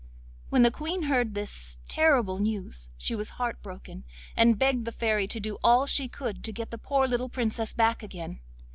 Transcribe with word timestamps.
When 0.49 0.63
the 0.63 0.71
Queen 0.71 1.03
heard 1.03 1.35
this 1.35 1.77
terrible 1.87 2.39
news 2.39 2.89
she 2.97 3.13
was 3.13 3.29
heart 3.37 3.61
broken, 3.61 4.03
and 4.35 4.57
begged 4.57 4.85
the 4.85 4.91
Fairy 4.91 5.27
to 5.27 5.39
do 5.39 5.59
all 5.63 5.85
she 5.85 6.07
could 6.07 6.43
to 6.43 6.51
get 6.51 6.71
the 6.71 6.79
poor 6.79 7.07
little 7.07 7.29
Princess 7.29 7.71
back 7.71 8.01
again. 8.01 8.39